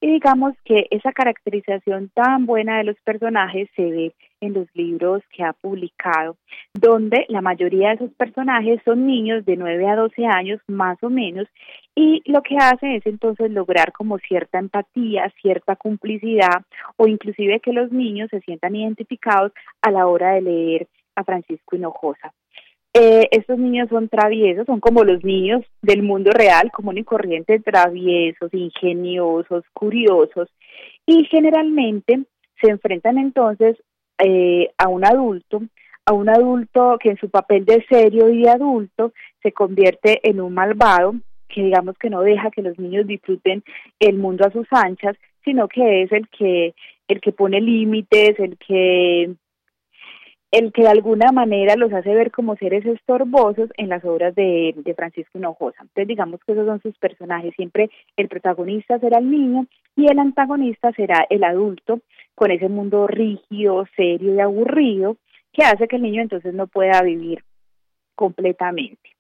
Y 0.00 0.08
digamos 0.08 0.54
que 0.64 0.86
esa 0.90 1.12
caracterización 1.12 2.10
tan 2.14 2.44
buena 2.44 2.78
de 2.78 2.84
los 2.84 2.96
personajes 3.00 3.68
se 3.74 3.82
ve 3.82 4.14
en 4.40 4.52
los 4.52 4.66
libros 4.74 5.22
que 5.32 5.42
ha 5.42 5.54
publicado, 5.54 6.36
donde 6.74 7.24
la 7.28 7.40
mayoría 7.40 7.88
de 7.88 7.94
esos 7.94 8.12
personajes 8.12 8.80
son 8.84 9.06
niños 9.06 9.46
de 9.46 9.56
9 9.56 9.88
a 9.88 9.96
12 9.96 10.26
años 10.26 10.60
más 10.66 11.02
o 11.02 11.08
menos, 11.08 11.48
y 11.94 12.22
lo 12.30 12.42
que 12.42 12.56
hace 12.58 12.96
es 12.96 13.06
entonces 13.06 13.50
lograr 13.50 13.92
como 13.92 14.18
cierta 14.18 14.58
empatía, 14.58 15.32
cierta 15.40 15.76
complicidad 15.76 16.62
o 16.96 17.06
inclusive 17.06 17.60
que 17.60 17.72
los 17.72 17.90
niños 17.90 18.28
se 18.30 18.40
sientan 18.40 18.76
identificados 18.76 19.52
a 19.80 19.90
la 19.90 20.06
hora 20.06 20.34
de 20.34 20.42
leer 20.42 20.88
a 21.14 21.24
Francisco 21.24 21.74
Hinojosa. 21.74 22.34
Eh, 22.98 23.28
estos 23.30 23.58
niños 23.58 23.90
son 23.90 24.08
traviesos, 24.08 24.64
son 24.64 24.80
como 24.80 25.04
los 25.04 25.22
niños 25.22 25.62
del 25.82 26.02
mundo 26.02 26.30
real, 26.30 26.70
común 26.72 26.96
y 26.96 27.04
corriente, 27.04 27.60
traviesos, 27.60 28.54
ingeniosos, 28.54 29.64
curiosos, 29.74 30.48
y 31.04 31.24
generalmente 31.26 32.20
se 32.58 32.70
enfrentan 32.70 33.18
entonces 33.18 33.76
eh, 34.18 34.70
a 34.78 34.88
un 34.88 35.04
adulto, 35.04 35.60
a 36.06 36.14
un 36.14 36.30
adulto 36.30 36.96
que 36.98 37.10
en 37.10 37.18
su 37.18 37.28
papel 37.28 37.66
de 37.66 37.84
serio 37.86 38.30
y 38.30 38.44
de 38.44 38.48
adulto 38.48 39.12
se 39.42 39.52
convierte 39.52 40.20
en 40.22 40.40
un 40.40 40.54
malvado, 40.54 41.16
que 41.50 41.64
digamos 41.64 41.98
que 41.98 42.08
no 42.08 42.22
deja 42.22 42.50
que 42.50 42.62
los 42.62 42.78
niños 42.78 43.06
disfruten 43.06 43.62
el 44.00 44.16
mundo 44.16 44.46
a 44.46 44.52
sus 44.52 44.66
anchas, 44.70 45.18
sino 45.44 45.68
que 45.68 46.04
es 46.04 46.12
el 46.12 46.28
que 46.28 46.74
el 47.08 47.20
que 47.20 47.32
pone 47.32 47.60
límites, 47.60 48.38
el 48.38 48.56
que 48.56 49.34
el 50.56 50.72
que 50.72 50.82
de 50.82 50.88
alguna 50.88 51.32
manera 51.32 51.76
los 51.76 51.92
hace 51.92 52.14
ver 52.14 52.30
como 52.30 52.56
seres 52.56 52.86
estorbosos 52.86 53.68
en 53.76 53.90
las 53.90 54.02
obras 54.06 54.34
de, 54.34 54.74
Francisco 54.96 55.36
Hinojosa. 55.36 55.82
Entonces 55.82 56.08
digamos 56.08 56.40
que 56.44 56.52
esos 56.52 56.66
son 56.66 56.80
sus 56.80 56.96
personajes, 56.96 57.52
siempre 57.56 57.90
el 58.16 58.28
protagonista 58.28 58.98
será 58.98 59.18
el 59.18 59.30
niño 59.30 59.66
y 59.96 60.10
el 60.10 60.18
antagonista 60.18 60.92
será 60.92 61.26
el 61.28 61.44
adulto, 61.44 62.00
con 62.34 62.50
ese 62.50 62.70
mundo 62.70 63.06
rígido, 63.06 63.86
serio 63.96 64.34
y 64.34 64.40
aburrido, 64.40 65.18
que 65.52 65.62
hace 65.62 65.88
que 65.88 65.96
el 65.96 66.02
niño 66.02 66.22
entonces 66.22 66.54
no 66.54 66.66
pueda 66.68 67.02
vivir 67.02 67.44
completamente. 68.14 69.10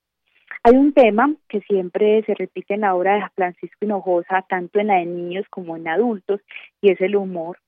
Hay 0.62 0.74
un 0.74 0.94
tema 0.94 1.34
que 1.50 1.60
siempre 1.60 2.22
se 2.24 2.34
repite 2.34 2.74
en 2.74 2.80
la 2.80 2.94
obra 2.94 3.14
de 3.14 3.24
Francisco 3.34 3.76
Hinojosa, 3.82 4.42
tanto 4.48 4.80
en 4.80 4.86
la 4.86 4.94
de 4.94 5.06
niños 5.06 5.44
como 5.50 5.76
en 5.76 5.86
adultos, 5.86 6.40
y 6.80 6.92
es 6.92 7.00
el 7.02 7.14
humor. 7.14 7.58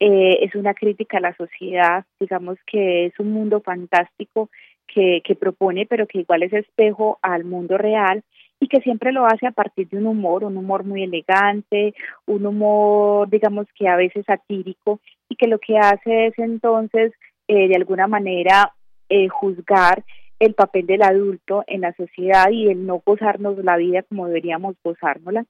Eh, 0.00 0.44
es 0.44 0.54
una 0.54 0.74
crítica 0.74 1.18
a 1.18 1.20
la 1.20 1.36
sociedad, 1.36 2.04
digamos 2.20 2.56
que 2.66 3.06
es 3.06 3.18
un 3.18 3.32
mundo 3.32 3.60
fantástico 3.60 4.48
que, 4.86 5.22
que 5.24 5.34
propone, 5.34 5.86
pero 5.86 6.06
que 6.06 6.20
igual 6.20 6.42
es 6.44 6.52
espejo 6.52 7.18
al 7.22 7.44
mundo 7.44 7.76
real 7.78 8.22
y 8.60 8.68
que 8.68 8.80
siempre 8.80 9.12
lo 9.12 9.26
hace 9.26 9.46
a 9.46 9.52
partir 9.52 9.88
de 9.88 9.98
un 9.98 10.06
humor, 10.06 10.44
un 10.44 10.56
humor 10.56 10.84
muy 10.84 11.02
elegante, 11.02 11.94
un 12.26 12.46
humor, 12.46 13.28
digamos 13.28 13.66
que 13.74 13.88
a 13.88 13.96
veces 13.96 14.24
satírico, 14.26 15.00
y 15.28 15.36
que 15.36 15.46
lo 15.46 15.58
que 15.58 15.78
hace 15.78 16.26
es 16.26 16.38
entonces, 16.38 17.12
eh, 17.46 17.68
de 17.68 17.76
alguna 17.76 18.06
manera, 18.06 18.72
eh, 19.08 19.28
juzgar 19.28 20.04
el 20.38 20.54
papel 20.54 20.86
del 20.86 21.02
adulto 21.02 21.64
en 21.66 21.82
la 21.82 21.92
sociedad 21.94 22.50
y 22.50 22.68
el 22.68 22.86
no 22.86 23.02
gozarnos 23.04 23.58
la 23.64 23.76
vida 23.76 24.02
como 24.02 24.26
deberíamos 24.26 24.76
gozárnosla. 24.82 25.44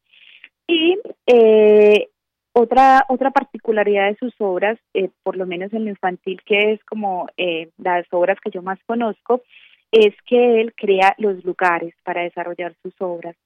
Y 0.66 0.98
eh, 1.26 2.08
otra, 2.58 3.04
otra 3.08 3.30
particularidad 3.30 4.08
de 4.08 4.16
sus 4.16 4.34
obras, 4.40 4.78
eh, 4.92 5.10
por 5.22 5.36
lo 5.36 5.46
menos 5.46 5.72
en 5.72 5.84
lo 5.84 5.90
infantil, 5.90 6.40
que 6.44 6.72
es 6.72 6.84
como 6.84 7.28
eh, 7.36 7.70
las 7.78 8.06
obras 8.10 8.38
que 8.40 8.50
yo 8.50 8.62
más 8.62 8.78
conozco, 8.84 9.42
es 9.92 10.14
que 10.26 10.60
él 10.60 10.74
crea 10.76 11.14
los 11.18 11.44
lugares 11.44 11.94
para 12.04 12.22
desarrollar 12.22 12.74
sus 12.82 12.94
obras. 12.98 13.36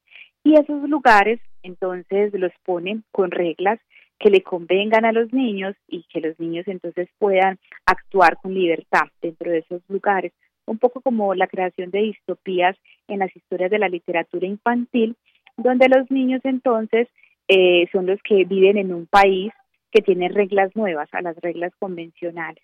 Y 0.43 0.55
esos 0.55 0.89
lugares, 0.89 1.39
entonces, 1.61 2.33
los 2.33 2.51
pone 2.65 3.01
con 3.11 3.31
reglas 3.31 3.79
que 4.19 4.29
le 4.29 4.41
convengan 4.41 5.05
a 5.05 5.11
los 5.11 5.31
niños 5.31 5.75
y 5.87 6.03
que 6.11 6.19
los 6.19 6.39
niños 6.39 6.67
entonces 6.67 7.07
puedan 7.19 7.59
actuar 7.85 8.37
con 8.41 8.53
libertad 8.53 9.07
dentro 9.21 9.51
de 9.51 9.59
esos 9.59 9.81
lugares. 9.89 10.33
Un 10.65 10.79
poco 10.79 11.01
como 11.01 11.35
la 11.35 11.47
creación 11.47 11.91
de 11.91 11.99
distopías 11.99 12.75
en 13.07 13.19
las 13.19 13.33
historias 13.35 13.69
de 13.69 13.79
la 13.79 13.89
literatura 13.89 14.47
infantil, 14.47 15.15
donde 15.57 15.87
los 15.87 16.09
niños 16.09 16.41
entonces 16.43 17.07
eh, 17.47 17.87
son 17.91 18.05
los 18.05 18.21
que 18.23 18.45
viven 18.45 18.77
en 18.77 18.93
un 18.93 19.05
país 19.05 19.51
que 19.91 20.01
tiene 20.01 20.29
reglas 20.29 20.75
nuevas 20.75 21.09
a 21.13 21.21
las 21.21 21.35
reglas 21.37 21.71
convencionales. 21.79 22.63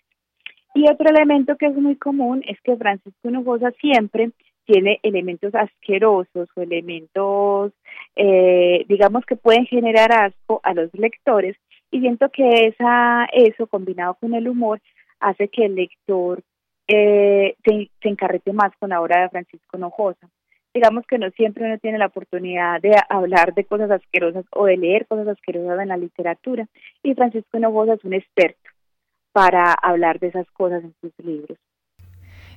Y 0.74 0.88
otro 0.88 1.10
elemento 1.10 1.56
que 1.56 1.66
es 1.66 1.74
muy 1.74 1.96
común 1.96 2.42
es 2.46 2.60
que 2.62 2.76
Francisco 2.76 3.28
Hinojosa 3.28 3.72
siempre 3.80 4.30
tiene 4.64 5.00
elementos 5.02 5.54
asquerosos 5.54 6.48
o 6.54 6.60
elementos 6.60 7.72
eh, 8.16 8.84
digamos 8.88 9.24
que 9.24 9.36
pueden 9.36 9.66
generar 9.66 10.12
asco 10.12 10.60
a 10.62 10.74
los 10.74 10.92
lectores 10.94 11.56
y 11.90 12.00
siento 12.00 12.28
que 12.30 12.66
esa, 12.66 13.24
eso 13.32 13.66
combinado 13.66 14.14
con 14.14 14.34
el 14.34 14.48
humor 14.48 14.80
hace 15.20 15.48
que 15.48 15.66
el 15.66 15.74
lector 15.74 16.42
eh, 16.86 17.56
se, 17.64 17.90
se, 18.02 18.08
encarrete 18.08 18.52
más 18.52 18.72
con 18.78 18.90
la 18.90 19.00
obra 19.00 19.22
de 19.22 19.28
Francisco 19.28 19.78
Nojosa. 19.78 20.28
Digamos 20.72 21.04
que 21.06 21.18
no 21.18 21.30
siempre 21.30 21.66
uno 21.66 21.78
tiene 21.78 21.98
la 21.98 22.06
oportunidad 22.06 22.80
de 22.80 22.94
hablar 23.08 23.54
de 23.54 23.64
cosas 23.64 23.90
asquerosas 23.90 24.44
o 24.52 24.66
de 24.66 24.76
leer 24.76 25.06
cosas 25.06 25.26
asquerosas 25.28 25.80
en 25.80 25.88
la 25.88 25.96
literatura 25.96 26.66
y 27.02 27.14
Francisco 27.14 27.58
Nojosa 27.58 27.94
es 27.94 28.04
un 28.04 28.14
experto 28.14 28.70
para 29.32 29.72
hablar 29.72 30.20
de 30.20 30.28
esas 30.28 30.48
cosas 30.52 30.84
en 30.84 30.94
sus 31.00 31.12
libros. 31.24 31.58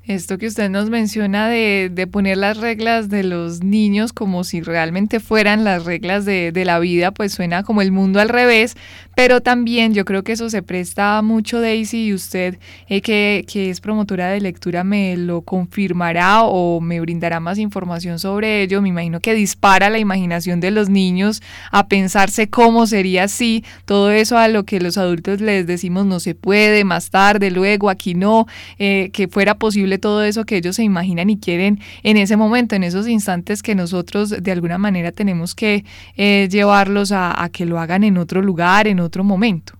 Esto 0.06 0.38
que 0.38 0.48
usted 0.48 0.70
nos 0.70 0.90
menciona 0.90 1.48
de, 1.48 1.90
de, 1.90 2.08
poner 2.08 2.36
las 2.36 2.58
reglas 2.58 3.08
de 3.08 3.24
los 3.24 3.64
niños 3.64 4.12
como 4.12 4.44
si 4.44 4.60
realmente 4.60 5.22
fueran 5.22 5.64
las 5.64 5.86
reglas 5.86 6.26
de, 6.26 6.52
de, 6.52 6.66
la 6.66 6.80
vida, 6.80 7.12
pues 7.12 7.32
suena 7.32 7.64
como 7.64 7.82
el 7.82 7.94
mundo 7.94 8.20
al 8.20 8.28
revés, 8.28 8.76
pero 9.16 9.40
también 9.40 9.94
yo 9.94 10.04
creo 10.04 10.24
que 10.24 10.34
eso 10.34 10.50
se 10.50 10.62
presta 10.62 11.22
mucho, 11.22 11.62
Daisy, 11.62 12.08
y 12.08 12.14
usted 12.14 12.58
eh, 12.90 13.00
que, 13.02 13.46
que 13.48 13.70
es 13.70 13.80
promotora 13.80 14.28
de 14.28 14.42
lectura 14.42 14.84
me 14.84 15.16
lo 15.16 15.42
confirmará 15.42 16.44
o 16.44 16.82
me 16.82 17.00
brindará 17.00 17.40
más 17.40 17.58
información 17.58 18.20
sobre 18.20 18.64
ello. 18.64 18.82
Me 18.82 18.90
imagino 18.90 19.22
que 19.22 19.34
dispara 19.34 19.90
la 19.90 20.00
imaginación 20.00 20.60
de 20.60 20.72
los 20.72 20.90
niños 20.90 21.42
a 21.72 21.88
pensarse 21.88 22.50
cómo 22.50 22.88
sería 22.88 23.24
así, 23.24 23.64
todo 23.86 24.12
eso 24.12 24.38
a 24.38 24.50
lo 24.50 24.66
que 24.66 24.82
los 24.82 24.98
adultos 24.98 25.40
les 25.40 25.66
decimos 25.66 26.06
no 26.06 26.20
se 26.20 26.36
puede, 26.36 26.84
más 26.84 27.10
tarde, 27.10 27.52
luego, 27.52 27.90
aquí 27.90 28.16
no, 28.16 28.48
eh, 28.80 29.10
que 29.14 29.30
fuera 29.30 29.56
posible 29.56 29.93
todo 29.98 30.24
eso 30.24 30.46
que 30.46 30.58
ellos 30.58 30.76
se 30.76 30.84
imaginan 30.84 31.30
y 31.30 31.40
quieren 31.40 31.80
en 32.04 32.18
ese 32.18 32.38
momento, 32.38 32.76
en 32.76 32.84
esos 32.84 33.08
instantes 33.08 33.62
que 33.62 33.76
nosotros 33.76 34.30
de 34.30 34.52
alguna 34.52 34.78
manera 34.78 35.12
tenemos 35.12 35.56
que 35.56 35.84
eh, 36.18 36.48
llevarlos 36.50 37.12
a, 37.12 37.50
que 37.52 37.66
lo 37.66 37.80
hagan 37.80 38.04
en 38.04 38.18
otro 38.18 38.42
lugar, 38.42 38.88
en 38.88 39.00
otro 39.00 39.24
momento. 39.24 39.74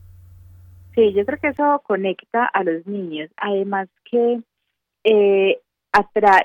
Sí, 0.96 1.14
yo 1.14 1.26
creo 1.26 1.40
que 1.40 1.48
eso 1.48 1.82
conecta 1.86 2.46
a 2.46 2.64
los 2.64 2.86
niños, 2.86 3.30
además 3.38 3.90
que 4.10 4.42
eh, 5.04 5.60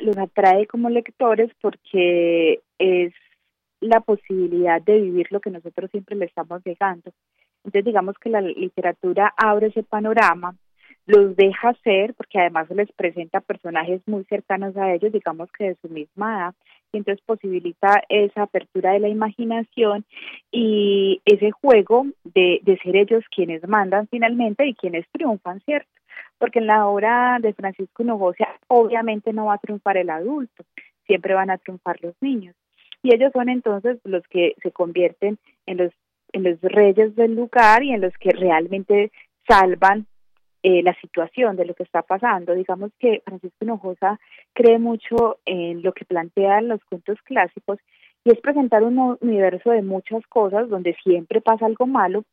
los 0.00 0.18
atrae 0.18 0.66
como 0.66 0.90
lectores 0.90 1.50
porque 1.60 2.60
es 2.78 3.12
la 3.80 4.00
posibilidad 4.00 4.82
de 4.82 5.00
vivir 5.00 5.28
lo 5.30 5.40
que 5.40 5.50
nosotros 5.50 5.90
siempre 5.90 6.16
le 6.16 6.26
estamos 6.26 6.60
negando. 6.64 7.12
Entonces 7.64 7.84
digamos 7.84 8.16
que 8.18 8.30
la 8.30 8.40
literatura 8.40 9.32
abre 9.36 9.68
ese 9.68 9.82
panorama 9.82 10.56
los 11.08 11.34
deja 11.36 11.72
ser, 11.82 12.12
porque 12.14 12.38
además 12.38 12.68
les 12.70 12.92
presenta 12.92 13.40
personajes 13.40 14.02
muy 14.06 14.24
cercanos 14.24 14.76
a 14.76 14.92
ellos, 14.92 15.10
digamos 15.10 15.50
que 15.52 15.68
de 15.68 15.76
su 15.80 15.88
misma 15.88 16.36
edad, 16.36 16.54
y 16.92 16.98
entonces 16.98 17.24
posibilita 17.24 18.02
esa 18.10 18.42
apertura 18.42 18.92
de 18.92 19.00
la 19.00 19.08
imaginación 19.08 20.04
y 20.52 21.22
ese 21.24 21.50
juego 21.50 22.06
de, 22.24 22.60
de 22.62 22.78
ser 22.78 22.96
ellos 22.96 23.24
quienes 23.34 23.66
mandan 23.66 24.06
finalmente 24.08 24.66
y 24.66 24.74
quienes 24.74 25.06
triunfan, 25.10 25.60
¿cierto? 25.60 25.88
Porque 26.36 26.58
en 26.58 26.66
la 26.66 26.86
obra 26.86 27.38
de 27.40 27.54
Francisco 27.54 28.02
Hinojosa 28.02 28.46
obviamente 28.68 29.32
no 29.32 29.46
va 29.46 29.54
a 29.54 29.58
triunfar 29.58 29.96
el 29.96 30.10
adulto, 30.10 30.62
siempre 31.06 31.32
van 31.32 31.48
a 31.48 31.56
triunfar 31.56 31.96
los 32.02 32.14
niños. 32.20 32.54
Y 33.02 33.14
ellos 33.14 33.32
son 33.32 33.48
entonces 33.48 33.98
los 34.04 34.22
que 34.28 34.54
se 34.62 34.72
convierten 34.72 35.38
en 35.64 35.78
los, 35.78 35.92
en 36.32 36.42
los 36.42 36.60
reyes 36.60 37.16
del 37.16 37.34
lugar 37.34 37.82
y 37.82 37.92
en 37.92 38.02
los 38.02 38.12
que 38.18 38.30
realmente 38.30 39.10
salvan 39.48 40.06
eh, 40.62 40.82
la 40.82 40.94
situación 41.00 41.56
de 41.56 41.64
lo 41.64 41.74
que 41.74 41.84
está 41.84 42.02
pasando. 42.02 42.54
Digamos 42.54 42.90
que 42.98 43.22
Francisco 43.24 43.56
Hinojosa 43.60 44.18
cree 44.52 44.78
mucho 44.78 45.38
en 45.44 45.82
lo 45.82 45.92
que 45.92 46.04
plantean 46.04 46.68
los 46.68 46.84
cuentos 46.84 47.18
clásicos 47.22 47.78
y 48.24 48.32
es 48.32 48.40
presentar 48.40 48.82
un 48.82 49.16
universo 49.20 49.70
de 49.70 49.82
muchas 49.82 50.26
cosas 50.26 50.68
donde 50.68 50.96
siempre 51.02 51.40
pasa 51.40 51.66
algo 51.66 51.86
malo, 51.86 52.24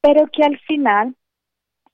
pero 0.00 0.26
que 0.26 0.42
al 0.42 0.58
final 0.60 1.14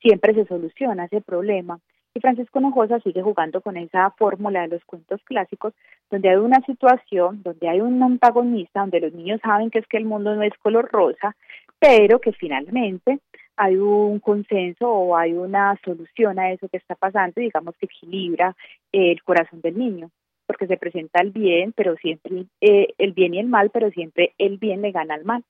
siempre 0.00 0.35
se 0.35 0.47
soluciona 0.47 1.05
ese 1.05 1.21
problema. 1.21 1.81
Y 2.16 2.21
Francisco 2.21 2.61
Hinojosa 2.61 3.00
sigue 3.00 3.23
jugando 3.23 3.61
con 3.61 3.76
esa 3.76 4.09
fórmula 4.12 4.62
de 4.62 4.68
los 4.68 4.85
cuentos 4.85 5.21
clásicos, 5.25 5.75
donde 6.12 6.28
hay 6.28 6.37
una 6.37 6.61
situación, 6.64 7.42
donde 7.42 7.68
hay 7.68 7.80
un 7.80 8.00
antagonista, 8.00 8.80
donde 8.80 9.00
los 9.00 9.12
niños 9.12 9.40
saben 9.42 9.68
que 9.68 9.80
es 9.80 9.87
que 9.88 9.97
el 9.97 10.04
mundo 10.04 10.33
no 10.37 10.42
es 10.44 10.56
color 10.62 10.88
rosa, 10.92 11.35
pero 11.80 12.21
que 12.21 12.33
finalmente 12.33 13.18
hay 13.56 13.75
un 13.76 14.21
consenso 14.21 14.88
o 14.88 15.16
hay 15.16 15.33
una 15.33 15.76
solución 15.85 16.38
a 16.38 16.52
eso 16.52 16.68
que 16.68 16.76
está 16.76 16.94
pasando, 16.94 17.40
digamos 17.40 17.76
que 17.78 17.87
equilibra 17.87 18.54
el 18.92 19.21
corazón 19.25 19.61
del 19.61 19.76
niño, 19.76 20.11
porque 20.47 20.68
se 20.68 20.76
presenta 20.76 21.21
el 21.21 21.33
bien, 21.33 21.73
pero 21.73 21.97
siempre 21.97 22.47
eh, 22.61 22.94
el 22.97 23.12
bien 23.12 23.35
y 23.35 23.40
el 23.40 23.49
mal, 23.49 23.71
pero 23.71 23.90
siempre 23.90 24.35
el 24.38 24.59
bien 24.59 24.83
le 24.83 24.92
gana 24.92 25.14
al 25.14 25.25
mal. 25.25 25.42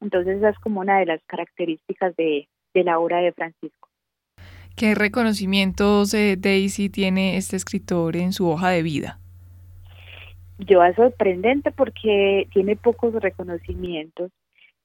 Entonces 0.00 0.38
esa 0.38 0.48
es 0.48 0.58
como 0.60 0.80
una 0.80 1.00
de 1.00 1.06
las 1.06 1.22
características 1.24 2.16
de, 2.16 2.48
de 2.72 2.84
la 2.84 2.98
obra 2.98 3.18
de 3.18 3.32
Francisco. 3.32 3.87
¿Qué 4.78 4.94
reconocimientos, 4.94 6.14
eh, 6.14 6.36
Daisy, 6.38 6.88
tiene 6.88 7.36
este 7.36 7.56
escritor 7.56 8.16
en 8.16 8.32
su 8.32 8.48
hoja 8.48 8.70
de 8.70 8.82
vida? 8.82 9.18
Yo 10.58 10.82
es 10.84 10.96
sorprendente 10.96 11.70
porque 11.72 12.48
tiene 12.52 12.76
pocos 12.76 13.12
reconocimientos 13.14 14.30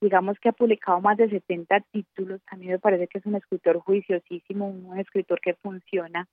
digamos 0.03 0.37
que 0.39 0.49
ha 0.49 0.51
publicado 0.51 0.99
más 0.99 1.17
de 1.17 1.29
70 1.29 1.79
títulos, 1.91 2.41
a 2.47 2.57
mí 2.57 2.67
me 2.67 2.77
parece 2.77 3.07
que 3.07 3.19
es 3.19 3.25
un 3.25 3.35
escritor 3.35 3.79
juiciosísimo, 3.79 4.67
un 4.67 4.99
escritor 4.99 5.39
que 5.39 5.53
funciona 5.55 6.27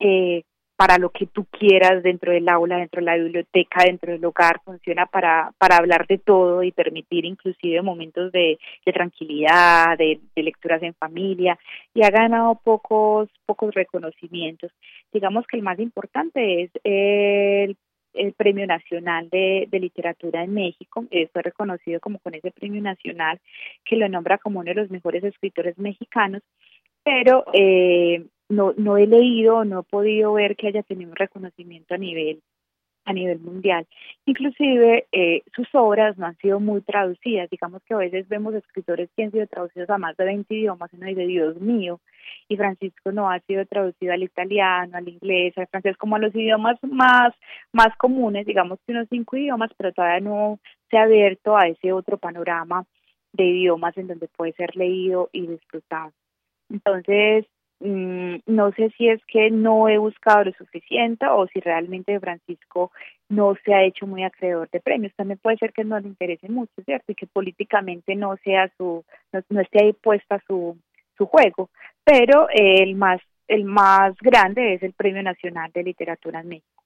eh, 0.00 0.42
para 0.76 0.98
lo 0.98 1.10
que 1.10 1.26
tú 1.26 1.46
quieras 1.46 2.02
dentro 2.02 2.32
del 2.32 2.48
aula, 2.48 2.76
dentro 2.76 3.00
de 3.00 3.06
la 3.06 3.16
biblioteca, 3.16 3.84
dentro 3.84 4.12
del 4.12 4.24
hogar, 4.24 4.60
funciona 4.64 5.06
para, 5.06 5.52
para 5.58 5.76
hablar 5.76 6.06
de 6.06 6.18
todo 6.18 6.62
y 6.62 6.70
permitir 6.70 7.24
inclusive 7.24 7.80
momentos 7.82 8.30
de, 8.32 8.58
tranquilidad, 8.84 9.96
de, 9.96 10.20
de, 10.34 10.42
lecturas 10.42 10.82
en 10.82 10.94
familia 10.94 11.58
y 11.94 12.04
ha 12.04 12.10
ganado 12.10 12.60
pocos, 12.62 13.28
pocos 13.46 13.74
reconocimientos. 13.74 14.70
Digamos 15.12 15.46
que 15.46 15.56
el 15.56 15.62
más 15.62 15.78
importante 15.78 16.62
es 16.62 16.70
el 16.84 17.76
el 18.16 18.32
Premio 18.32 18.66
Nacional 18.66 19.28
de, 19.30 19.68
Literatura 19.72 20.42
en 20.42 20.54
México, 20.54 21.04
eh, 21.10 21.28
fue 21.32 21.42
reconocido 21.42 22.00
como 22.00 22.18
con 22.18 22.34
ese 22.34 22.50
premio 22.50 22.80
nacional 22.80 23.38
que 23.84 23.96
lo 23.96 24.08
nombra 24.08 24.38
como 24.38 24.60
uno 24.60 24.70
de 24.70 24.74
los 24.74 24.90
mejores 24.90 25.22
escritores 25.22 25.78
mexicanos, 25.78 26.42
pero 27.04 27.44
eh, 27.52 28.24
no, 28.48 28.74
no 28.76 28.96
he 28.96 29.06
leído, 29.06 29.64
no 29.64 29.80
he 29.80 29.82
podido 29.84 30.32
ver 30.34 30.56
que 30.56 30.68
haya 30.68 30.82
tenido 30.82 31.10
un 31.10 31.16
reconocimiento 31.16 31.94
a 31.94 31.98
nivel 31.98 32.42
a 33.06 33.12
nivel 33.12 33.38
mundial. 33.40 33.86
Inclusive 34.26 35.06
eh, 35.12 35.42
sus 35.54 35.68
obras 35.74 36.18
no 36.18 36.26
han 36.26 36.36
sido 36.38 36.60
muy 36.60 36.82
traducidas, 36.82 37.48
digamos 37.48 37.82
que 37.84 37.94
a 37.94 37.98
veces 37.98 38.28
vemos 38.28 38.54
escritores 38.54 39.08
que 39.16 39.24
han 39.24 39.30
sido 39.30 39.46
traducidos 39.46 39.88
a 39.90 39.98
más 39.98 40.16
de 40.16 40.24
20 40.24 40.52
idiomas 40.52 40.92
y 40.92 40.96
uno 40.96 41.06
dice, 41.06 41.26
Dios 41.26 41.60
mío, 41.60 42.00
y 42.48 42.56
Francisco 42.56 43.12
no 43.12 43.30
ha 43.30 43.38
sido 43.40 43.64
traducido 43.64 44.12
al 44.12 44.24
italiano, 44.24 44.98
al 44.98 45.08
inglés, 45.08 45.56
al 45.56 45.68
francés, 45.68 45.96
como 45.96 46.16
a 46.16 46.18
los 46.18 46.34
idiomas 46.34 46.78
más, 46.82 47.32
más 47.72 47.96
comunes, 47.96 48.44
digamos 48.44 48.80
que 48.84 48.92
unos 48.92 49.06
cinco 49.08 49.36
idiomas, 49.36 49.70
pero 49.76 49.92
todavía 49.92 50.20
no 50.20 50.58
se 50.90 50.98
ha 50.98 51.04
abierto 51.04 51.56
a 51.56 51.68
ese 51.68 51.92
otro 51.92 52.18
panorama 52.18 52.84
de 53.32 53.44
idiomas 53.44 53.96
en 53.96 54.08
donde 54.08 54.28
puede 54.28 54.52
ser 54.54 54.74
leído 54.76 55.30
y 55.32 55.46
disfrutado. 55.46 56.12
Entonces, 56.68 57.46
Mm, 57.78 58.36
no 58.46 58.72
sé 58.72 58.90
si 58.96 59.08
es 59.08 59.20
que 59.26 59.50
no 59.50 59.88
he 59.88 59.98
buscado 59.98 60.44
lo 60.44 60.52
suficiente 60.52 61.26
o 61.26 61.46
si 61.48 61.60
realmente 61.60 62.18
Francisco 62.18 62.90
no 63.28 63.54
se 63.64 63.74
ha 63.74 63.84
hecho 63.84 64.06
muy 64.06 64.24
acreedor 64.24 64.70
de 64.70 64.80
premios. 64.80 65.12
También 65.14 65.38
puede 65.38 65.58
ser 65.58 65.72
que 65.72 65.84
no 65.84 65.98
le 66.00 66.08
interese 66.08 66.48
mucho, 66.48 66.72
¿cierto? 66.84 67.12
Y 67.12 67.14
que 67.14 67.26
políticamente 67.26 68.14
no 68.14 68.36
sea 68.38 68.70
su, 68.78 69.04
no, 69.50 69.60
esté 69.60 69.84
ahí 69.84 69.92
puesta 69.92 70.42
su, 70.46 70.78
su 71.18 71.26
juego. 71.26 71.68
Pero 72.04 72.48
el 72.50 72.94
más, 72.96 73.20
el 73.48 73.64
más 73.64 74.14
grande 74.20 74.74
es 74.74 74.82
el 74.82 74.94
Premio 74.94 75.22
Nacional 75.22 75.70
de 75.72 75.82
Literatura 75.82 76.40
en 76.40 76.48
México. 76.48 76.82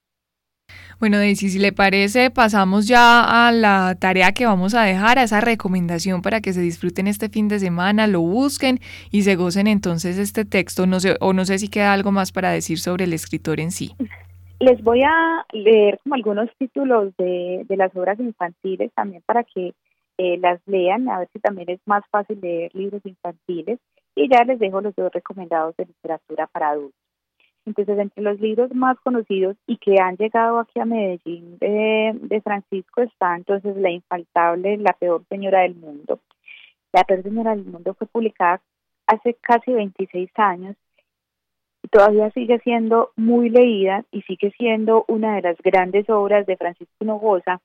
Bueno, 1.00 1.16
Daisy, 1.16 1.48
si 1.48 1.58
le 1.58 1.72
parece, 1.72 2.30
pasamos 2.30 2.86
ya 2.86 3.46
a 3.46 3.52
la 3.52 3.96
tarea 3.98 4.32
que 4.32 4.44
vamos 4.44 4.74
a 4.74 4.82
dejar, 4.82 5.18
a 5.18 5.22
esa 5.22 5.40
recomendación 5.40 6.20
para 6.20 6.42
que 6.42 6.52
se 6.52 6.60
disfruten 6.60 7.06
este 7.06 7.30
fin 7.30 7.48
de 7.48 7.58
semana, 7.58 8.06
lo 8.06 8.20
busquen 8.20 8.80
y 9.10 9.22
se 9.22 9.34
gocen 9.34 9.66
entonces 9.66 10.18
este 10.18 10.44
texto. 10.44 10.86
No 10.86 11.00
sé, 11.00 11.16
o 11.20 11.32
no 11.32 11.46
sé 11.46 11.58
si 11.58 11.68
queda 11.68 11.94
algo 11.94 12.12
más 12.12 12.32
para 12.32 12.50
decir 12.50 12.78
sobre 12.78 13.04
el 13.04 13.14
escritor 13.14 13.60
en 13.60 13.70
sí. 13.70 13.92
Les 14.58 14.84
voy 14.84 15.02
a 15.02 15.46
leer 15.52 15.98
como 16.02 16.16
algunos 16.16 16.50
títulos 16.58 17.16
de, 17.16 17.64
de 17.66 17.76
las 17.78 17.96
obras 17.96 18.20
infantiles 18.20 18.92
también 18.92 19.22
para 19.24 19.42
que 19.44 19.72
eh, 20.18 20.36
las 20.36 20.60
lean, 20.66 21.08
a 21.08 21.20
ver 21.20 21.28
si 21.32 21.38
también 21.38 21.70
es 21.70 21.80
más 21.86 22.04
fácil 22.10 22.38
leer 22.42 22.74
libros 22.74 23.00
infantiles. 23.06 23.78
Y 24.14 24.28
ya 24.28 24.44
les 24.44 24.58
dejo 24.58 24.82
los 24.82 24.94
dos 24.94 25.10
recomendados 25.10 25.74
de 25.78 25.86
literatura 25.86 26.46
para 26.48 26.72
adultos. 26.72 26.99
Entonces, 27.70 27.98
entre 27.98 28.22
los 28.22 28.40
libros 28.40 28.74
más 28.74 28.98
conocidos 29.00 29.56
y 29.66 29.76
que 29.76 29.96
han 30.00 30.16
llegado 30.16 30.58
aquí 30.58 30.80
a 30.80 30.84
Medellín 30.84 31.56
de, 31.58 32.40
Francisco 32.42 33.02
está 33.02 33.36
entonces 33.36 33.76
La 33.76 33.90
infaltable, 33.90 34.76
La 34.78 34.92
peor 34.92 35.24
señora 35.28 35.60
del 35.60 35.76
mundo. 35.76 36.18
La 36.92 37.04
peor 37.04 37.22
señora 37.22 37.54
del 37.54 37.64
mundo 37.64 37.94
fue 37.94 38.06
publicada 38.08 38.60
hace 39.06 39.34
casi 39.34 39.72
26 39.72 40.30
años 40.34 40.76
y 41.82 41.88
todavía 41.88 42.30
sigue 42.30 42.58
siendo 42.58 43.10
muy 43.16 43.50
leída 43.50 44.04
y 44.10 44.22
sigue 44.22 44.50
siendo 44.58 45.04
una 45.06 45.36
de 45.36 45.42
las 45.42 45.56
grandes 45.58 46.10
obras 46.10 46.46
de 46.46 46.56
Francisco 46.56 47.04
Nogosa 47.04 47.60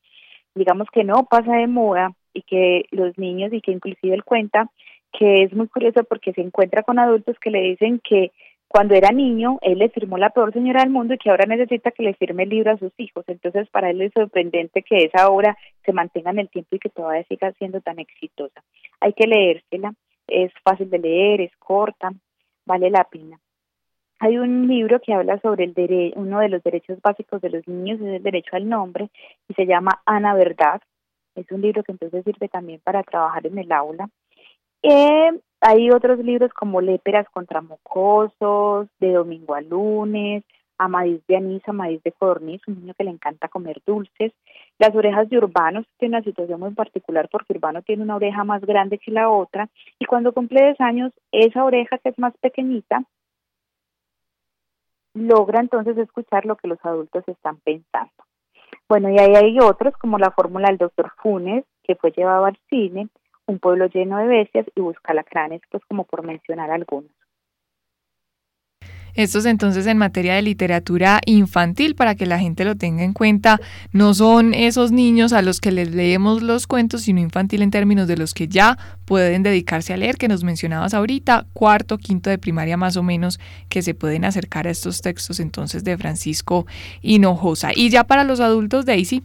digamos 0.55 0.87
que 0.91 1.03
no 1.03 1.25
pasa 1.25 1.57
de 1.57 1.67
moda 1.67 2.13
y 2.33 2.41
que 2.43 2.85
los 2.91 3.17
niños 3.17 3.53
y 3.53 3.61
que 3.61 3.71
inclusive 3.71 4.15
él 4.15 4.23
cuenta 4.23 4.69
que 5.11 5.43
es 5.43 5.53
muy 5.53 5.67
curioso 5.67 6.03
porque 6.03 6.33
se 6.33 6.41
encuentra 6.41 6.83
con 6.83 6.97
adultos 6.97 7.37
que 7.39 7.51
le 7.51 7.61
dicen 7.61 7.99
que 7.99 8.31
cuando 8.75 8.93
era 8.93 9.13
niño 9.13 9.57
él 9.61 9.79
le 9.79 9.87
firmó 9.87 10.17
la 10.17 10.31
peor 10.31 10.51
señora 10.51 10.81
del 10.81 10.89
mundo 10.89 11.13
y 11.13 11.17
que 11.17 11.29
ahora 11.29 11.45
necesita 11.45 11.91
que 11.91 12.03
le 12.03 12.13
firme 12.13 12.43
el 12.43 12.49
libro 12.49 12.73
a 12.73 12.77
sus 12.77 12.91
hijos. 12.97 13.23
Entonces 13.29 13.69
para 13.69 13.89
él 13.89 14.01
es 14.01 14.11
sorprendente 14.11 14.83
que 14.83 15.05
esa 15.05 15.29
obra 15.29 15.57
se 15.85 15.93
mantenga 15.93 16.31
en 16.31 16.39
el 16.39 16.49
tiempo 16.49 16.75
y 16.75 16.79
que 16.79 16.89
todavía 16.89 17.23
siga 17.23 17.53
siendo 17.53 17.79
tan 17.79 17.99
exitosa. 17.99 18.61
Hay 18.99 19.13
que 19.13 19.27
leérsela, 19.27 19.93
es 20.27 20.51
fácil 20.61 20.89
de 20.89 20.99
leer, 20.99 21.39
es 21.39 21.55
corta, 21.55 22.11
vale 22.65 22.89
la 22.89 23.05
pena. 23.05 23.39
Hay 24.19 24.37
un 24.37 24.67
libro 24.67 24.99
que 24.99 25.13
habla 25.13 25.39
sobre 25.39 25.63
el 25.63 26.13
uno 26.17 26.39
de 26.39 26.49
los 26.49 26.61
derechos 26.61 26.99
básicos 27.01 27.39
de 27.39 27.51
los 27.51 27.65
niños, 27.69 28.01
es 28.01 28.07
el 28.07 28.23
derecho 28.23 28.57
al 28.57 28.67
nombre, 28.67 29.07
y 29.47 29.53
se 29.53 29.65
llama 29.65 30.01
Ana 30.05 30.33
Verdad. 30.33 30.81
Es 31.35 31.49
un 31.49 31.61
libro 31.61 31.81
que 31.81 31.93
entonces 31.93 32.25
sirve 32.25 32.49
también 32.49 32.81
para 32.83 33.03
trabajar 33.03 33.47
en 33.47 33.57
el 33.57 33.71
aula. 33.71 34.09
Eh, 34.87 35.31
hay 35.61 35.89
otros 35.89 36.19
libros 36.19 36.53
como 36.53 36.79
Léperas 36.79 37.27
contra 37.29 37.59
mocosos, 37.59 38.87
de 38.99 39.13
domingo 39.13 39.55
a 39.55 39.61
lunes, 39.61 40.43
Amadís 40.77 41.25
de 41.25 41.37
anís, 41.37 41.67
Amadís 41.67 42.03
de 42.03 42.11
codorniz, 42.11 42.61
un 42.67 42.81
niño 42.81 42.93
que 42.95 43.03
le 43.03 43.09
encanta 43.09 43.47
comer 43.47 43.81
dulces. 43.83 44.31
Las 44.77 44.93
orejas 44.95 45.27
de 45.27 45.39
Urbano 45.39 45.83
tiene 45.97 46.17
una 46.17 46.23
situación 46.23 46.59
muy 46.59 46.71
particular 46.75 47.27
porque 47.31 47.53
Urbano 47.53 47.81
tiene 47.81 48.03
una 48.03 48.17
oreja 48.17 48.43
más 48.43 48.61
grande 48.61 48.99
que 48.99 49.09
la 49.09 49.27
otra 49.27 49.67
y 49.97 50.05
cuando 50.05 50.33
cumple 50.33 50.63
10 50.63 50.81
años, 50.81 51.11
esa 51.31 51.63
oreja 51.63 51.97
que 51.97 52.09
es 52.09 52.19
más 52.19 52.37
pequeñita 52.37 53.03
logra 55.15 55.61
entonces 55.61 55.97
escuchar 55.97 56.45
lo 56.45 56.57
que 56.57 56.67
los 56.67 56.77
adultos 56.85 57.23
están 57.27 57.57
pensando. 57.61 58.11
Bueno, 58.87 59.09
y 59.09 59.17
ahí 59.17 59.33
hay 59.33 59.59
otros 59.59 59.97
como 59.97 60.19
la 60.19 60.29
fórmula 60.29 60.67
del 60.67 60.77
doctor 60.77 61.11
Funes, 61.17 61.65
que 61.81 61.95
fue 61.95 62.11
llevado 62.11 62.45
al 62.45 62.59
cine, 62.69 63.09
Un 63.47 63.59
pueblo 63.59 63.87
lleno 63.87 64.17
de 64.17 64.27
bestias 64.27 64.65
y 64.75 64.81
Busca 64.81 65.13
lacranes, 65.13 65.61
pues 65.69 65.83
como 65.85 66.05
por 66.05 66.25
mencionar 66.25 66.71
algunos. 66.71 67.11
Estos 69.15 69.45
entonces 69.45 69.87
en 69.87 69.97
materia 69.97 70.35
de 70.35 70.41
literatura 70.41 71.21
infantil, 71.25 71.95
para 71.95 72.15
que 72.15 72.25
la 72.25 72.37
gente 72.37 72.65
lo 72.65 72.75
tenga 72.75 73.03
en 73.03 73.13
cuenta, 73.13 73.59
no 73.93 74.13
son 74.13 74.53
esos 74.53 74.91
niños 74.91 75.31
a 75.31 75.41
los 75.41 75.61
que 75.61 75.71
les 75.71 75.95
leemos 75.95 76.43
los 76.43 76.67
cuentos, 76.67 77.03
sino 77.03 77.21
infantil 77.21 77.61
en 77.61 77.71
términos 77.71 78.09
de 78.09 78.17
los 78.17 78.33
que 78.33 78.49
ya 78.49 78.77
pueden 79.05 79.41
dedicarse 79.41 79.93
a 79.93 79.97
leer, 79.97 80.17
que 80.17 80.27
nos 80.27 80.43
mencionabas 80.43 80.93
ahorita, 80.93 81.45
cuarto, 81.53 81.97
quinto 81.97 82.29
de 82.29 82.37
primaria 82.37 82.75
más 82.75 82.97
o 82.97 83.03
menos, 83.03 83.39
que 83.69 83.81
se 83.81 83.93
pueden 83.93 84.25
acercar 84.25 84.67
a 84.67 84.71
estos 84.71 85.01
textos 85.01 85.39
entonces 85.39 85.85
de 85.85 85.97
Francisco 85.97 86.65
Hinojosa. 87.01 87.69
Y 87.73 87.89
ya 87.89 88.03
para 88.03 88.25
los 88.25 88.41
adultos, 88.41 88.85
Daisy. 88.85 89.23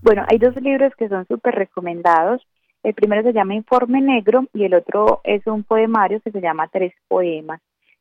Bueno, 0.00 0.24
hay 0.28 0.38
dos 0.38 0.56
libros 0.56 0.90
que 0.96 1.10
son 1.10 1.26
súper 1.28 1.54
recomendados. 1.54 2.40
El 2.82 2.94
primero 2.94 3.22
se 3.22 3.32
llama 3.32 3.54
Informe 3.54 4.00
Negro 4.00 4.46
y 4.52 4.64
el 4.64 4.74
otro 4.74 5.20
es 5.24 5.46
un 5.46 5.62
poemario 5.62 6.20
que 6.20 6.32
se 6.32 6.40
llama 6.40 6.68
Tres 6.68 6.92
Poemas. 7.08 7.60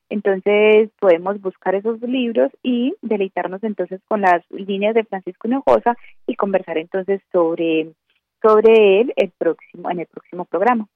Entonces 0.10 0.90
podemos 1.00 1.40
buscar 1.40 1.76
esos 1.76 2.02
libros 2.02 2.52
y 2.64 2.94
deleitarnos 3.02 3.64
entonces 3.64 4.02
con 4.08 4.22
las 4.22 4.44
líneas 4.50 4.94
de 4.94 5.06
Francisco 5.06 5.48
Hinojosa 5.48 5.96
y 6.28 6.36
conversar 6.36 6.78
entonces 6.78 7.22
sobre, 7.32 7.94
sobre 8.42 9.02
él 9.02 9.14
el 9.16 9.32
próximo, 9.38 9.90
en 9.90 10.02
el 10.02 10.08
próximo 10.08 10.46
programa. 10.46 10.88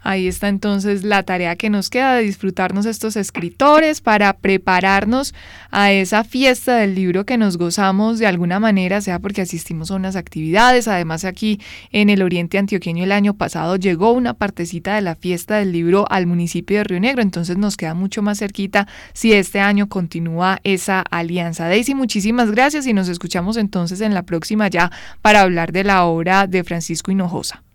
Ahí 0.00 0.28
está 0.28 0.48
entonces 0.48 1.02
la 1.02 1.24
tarea 1.24 1.56
que 1.56 1.70
nos 1.70 1.90
queda 1.90 2.14
de 2.14 2.22
disfrutarnos 2.22 2.86
estos 2.86 3.16
escritores 3.16 4.00
para 4.00 4.32
prepararnos 4.32 5.34
a 5.70 5.92
esa 5.92 6.22
fiesta 6.22 6.76
del 6.76 6.94
libro 6.94 7.26
que 7.26 7.36
nos 7.36 7.58
gozamos 7.58 8.18
de 8.18 8.26
alguna 8.26 8.60
manera, 8.60 9.00
sea 9.00 9.18
porque 9.18 9.42
asistimos 9.42 9.90
a 9.90 9.96
unas 9.96 10.14
actividades. 10.14 10.86
Además, 10.86 11.24
aquí 11.24 11.60
en 11.90 12.10
el 12.10 12.22
Oriente 12.22 12.58
Antioqueño 12.58 13.04
el 13.04 13.12
año 13.12 13.34
pasado 13.34 13.76
llegó 13.76 14.12
una 14.12 14.34
partecita 14.34 14.94
de 14.94 15.02
la 15.02 15.16
fiesta 15.16 15.56
del 15.56 15.72
libro 15.72 16.06
al 16.10 16.26
municipio 16.26 16.78
de 16.78 16.84
Río 16.84 17.00
Negro, 17.00 17.20
entonces 17.20 17.58
nos 17.58 17.76
queda 17.76 17.94
mucho 17.94 18.22
más 18.22 18.38
cerquita 18.38 18.86
si 19.12 19.32
este 19.32 19.60
año 19.60 19.88
continúa 19.88 20.60
esa 20.62 21.00
alianza. 21.00 21.66
Daisy, 21.68 21.94
muchísimas 21.94 22.50
gracias 22.52 22.86
y 22.86 22.92
nos 22.92 23.08
escuchamos 23.08 23.56
entonces 23.56 24.00
en 24.00 24.14
la 24.14 24.22
próxima 24.22 24.68
ya 24.68 24.92
para 25.22 25.40
hablar 25.40 25.72
de 25.72 25.84
la 25.84 26.04
obra 26.04 26.46
de 26.46 26.62
Francisco 26.62 27.10
Hinojosa. 27.10 27.67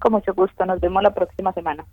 Con 0.00 0.12
mucho 0.12 0.32
gusto, 0.34 0.64
nos 0.64 0.80
vemos 0.80 1.02
la 1.02 1.12
próxima 1.12 1.52
semana. 1.52 1.84